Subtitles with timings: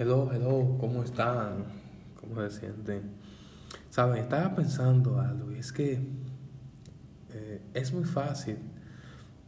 [0.00, 1.64] Hello, hello, ¿cómo están?
[2.20, 3.16] ¿Cómo se sienten?
[3.90, 5.98] Saben, estaba pensando algo y es que
[7.32, 8.58] eh, es muy fácil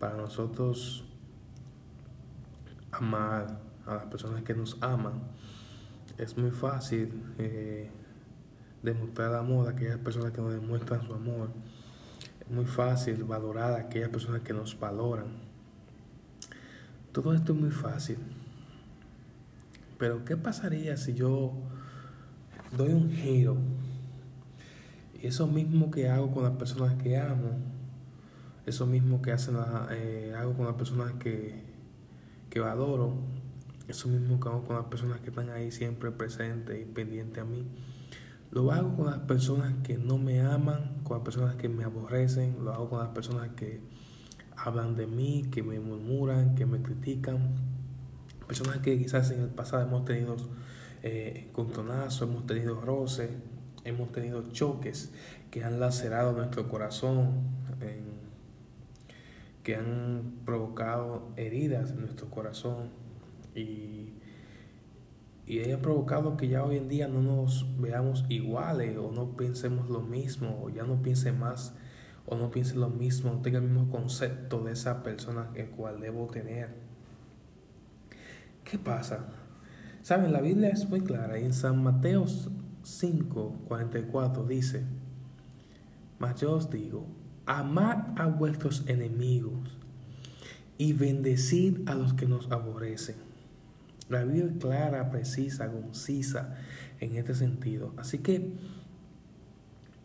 [0.00, 1.04] para nosotros
[2.90, 5.22] amar a las personas que nos aman.
[6.18, 7.88] Es muy fácil eh,
[8.82, 11.50] demostrar amor a aquellas personas que nos demuestran su amor.
[12.40, 15.28] Es muy fácil valorar a aquellas personas que nos valoran.
[17.12, 18.18] Todo esto es muy fácil.
[20.00, 21.52] Pero ¿qué pasaría si yo
[22.74, 23.58] doy un giro?
[25.22, 27.58] Y eso mismo que hago con las personas que amo,
[28.64, 29.36] eso mismo que
[29.90, 31.62] eh, hago con las personas que,
[32.48, 33.12] que adoro,
[33.88, 37.44] eso mismo que hago con las personas que están ahí siempre presentes y pendientes a
[37.44, 37.66] mí,
[38.50, 42.64] lo hago con las personas que no me aman, con las personas que me aborrecen,
[42.64, 43.82] lo hago con las personas que
[44.56, 47.79] hablan de mí, que me murmuran, que me critican
[48.50, 50.36] personas que quizás en el pasado hemos tenido
[51.04, 53.30] eh, contonazos, hemos tenido roces,
[53.84, 55.12] hemos tenido choques
[55.52, 57.44] que han lacerado nuestro corazón,
[59.62, 62.90] que han provocado heridas en nuestro corazón
[63.54, 64.14] y,
[65.46, 69.88] y han provocado que ya hoy en día no nos veamos iguales o no pensemos
[69.88, 71.72] lo mismo o ya no piense más
[72.26, 76.00] o no piense lo mismo, no tenga el mismo concepto de esa persona el cual
[76.00, 76.89] debo tener.
[78.70, 79.26] ¿Qué pasa?
[80.02, 82.24] Saben, la Biblia es muy clara y en San Mateo
[82.84, 84.84] 5, 44 dice,
[86.20, 87.04] mas yo os digo,
[87.46, 89.76] amad a vuestros enemigos
[90.78, 93.16] y bendecid a los que nos aborrecen.
[94.08, 96.54] La Biblia es clara, precisa, concisa
[97.00, 97.92] en este sentido.
[97.96, 98.52] Así que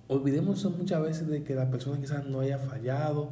[0.08, 3.32] olvidemos muchas veces de que la persona quizás no haya fallado,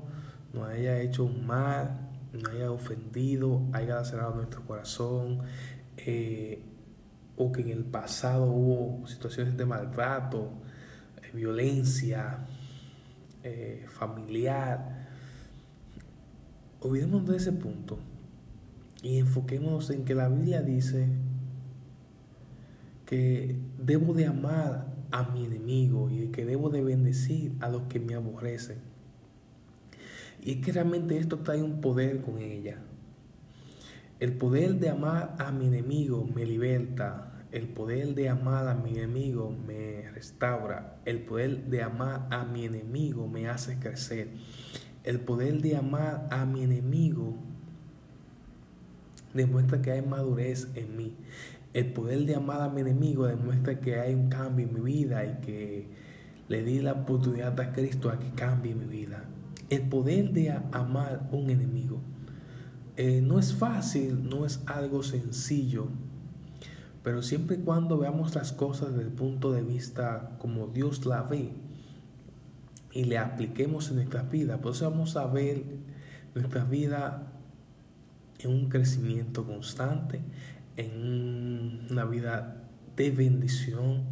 [0.53, 5.41] no haya hecho un mal, no haya ofendido, haya lacerado nuestro corazón,
[5.97, 6.63] eh,
[7.37, 10.51] o que en el pasado hubo situaciones de maltrato,
[11.21, 12.45] eh, violencia
[13.43, 15.07] eh, familiar.
[16.81, 17.97] Olvidemos de ese punto
[19.01, 21.07] y enfoquémonos en que la Biblia dice
[23.05, 27.99] que debo de amar a mi enemigo y que debo de bendecir a los que
[27.99, 28.77] me aborrecen.
[30.45, 32.77] Y es que realmente esto trae un poder con ella.
[34.19, 37.31] El poder de amar a mi enemigo me liberta.
[37.53, 40.97] El poder de amar a mi enemigo me restaura.
[41.05, 44.31] El poder de amar a mi enemigo me hace crecer.
[45.05, 47.35] El poder de amar a mi enemigo
[49.33, 51.15] demuestra que hay madurez en mí.
[51.73, 55.23] El poder de amar a mi enemigo demuestra que hay un cambio en mi vida
[55.25, 55.87] y que
[56.49, 59.23] le di la oportunidad a Cristo a que cambie mi vida
[59.69, 62.01] el poder de amar un enemigo.
[62.95, 65.87] Eh, no es fácil, no es algo sencillo,
[67.03, 71.23] pero siempre y cuando veamos las cosas desde el punto de vista como Dios la
[71.23, 71.51] ve
[72.91, 75.63] y le apliquemos en nuestra vida, pues vamos a ver
[76.35, 77.33] nuestra vida
[78.39, 80.21] en un crecimiento constante,
[80.77, 82.63] en una vida
[82.95, 84.03] de bendición.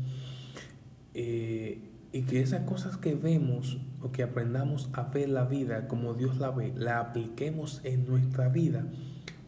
[1.13, 6.13] Eh, y que esas cosas que vemos o que aprendamos a ver la vida como
[6.13, 8.85] Dios la ve, la apliquemos en nuestra vida,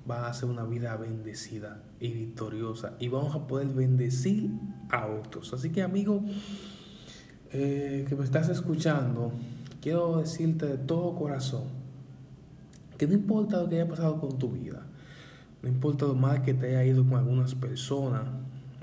[0.09, 4.51] va a ser una vida bendecida y victoriosa y vamos a poder bendecir
[4.89, 5.53] a otros.
[5.53, 6.23] Así que amigo
[7.51, 9.31] eh, que me estás escuchando,
[9.81, 11.63] quiero decirte de todo corazón
[12.97, 14.85] que no importa lo que haya pasado con tu vida,
[15.61, 18.23] no importa lo mal que te haya ido con algunas personas,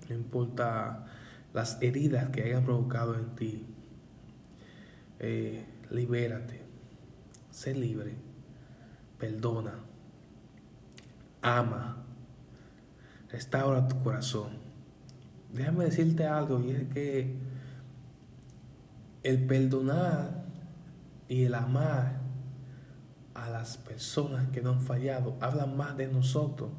[0.08, 1.06] no importa
[1.52, 3.66] las heridas que hayan provocado en ti.
[5.18, 6.62] Eh, libérate,
[7.50, 8.14] sé libre,
[9.18, 9.74] perdona,
[11.42, 12.04] ama,
[13.30, 14.58] restaura tu corazón.
[15.52, 17.34] Déjame decirte algo y es que
[19.22, 20.44] el perdonar
[21.28, 22.20] y el amar
[23.34, 26.70] a las personas que no han fallado hablan más de nosotros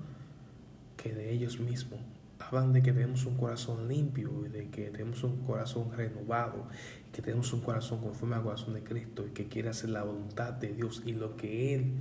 [0.96, 2.00] que de ellos mismos
[2.58, 6.68] hablan de que tenemos un corazón limpio, de que tenemos un corazón renovado,
[7.12, 10.54] que tenemos un corazón conforme al corazón de Cristo y que quiere hacer la voluntad
[10.54, 11.94] de Dios y lo que Él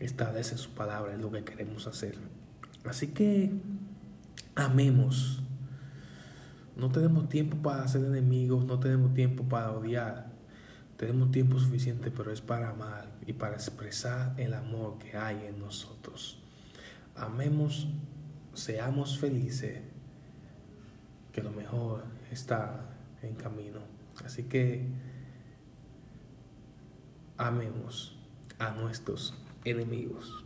[0.00, 2.16] establece en su palabra es lo que queremos hacer.
[2.84, 3.52] Así que
[4.54, 5.42] amemos.
[6.76, 10.32] No tenemos tiempo para ser enemigos, no tenemos tiempo para odiar.
[10.96, 15.58] Tenemos tiempo suficiente, pero es para amar y para expresar el amor que hay en
[15.58, 16.40] nosotros.
[17.16, 17.88] Amemos
[18.54, 19.82] seamos felices,
[21.32, 22.90] que lo mejor está
[23.22, 23.80] en camino.
[24.24, 24.86] Así que
[27.36, 28.16] amemos
[28.58, 29.34] a nuestros
[29.64, 30.43] enemigos.